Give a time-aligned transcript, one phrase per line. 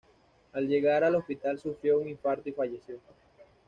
[0.53, 2.97] Al llegar al hospital sufrió un infarto y falleció.